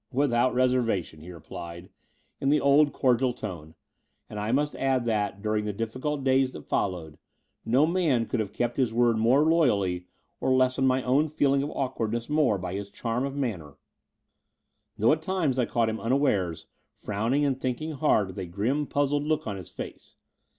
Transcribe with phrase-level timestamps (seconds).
[0.11, 1.91] Without reservation," he replied
[2.39, 3.75] in the old cordial tone:
[4.31, 7.19] and I must add that, during the difficult days that followed,
[7.65, 10.07] no man could have kept his word more loyally
[10.39, 13.75] or lessened my own feeling of awkwardness more by his charm of manner,
[14.97, 16.65] though at times I caught him unawares,
[16.95, 20.15] frowning and thinking hard with a grim puzzled look on his face.